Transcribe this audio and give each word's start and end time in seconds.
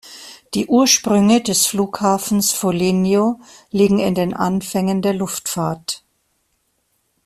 Die 0.55 0.65
Ursprünge 0.65 1.41
des 1.43 1.67
Flughafens 1.67 2.53
Foligno 2.53 3.39
liegen 3.69 3.99
in 3.99 4.15
den 4.15 4.33
Anfängen 4.33 5.03
der 5.03 5.13
Luftfahrt. 5.13 6.03